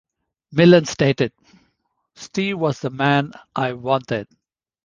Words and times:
Millen 0.51 0.85
stated: 0.85 1.31
Steve 2.15 2.57
was 2.57 2.79
the 2.79 2.89
man 2.89 3.31
I 3.55 3.73
wanted. 3.73 4.27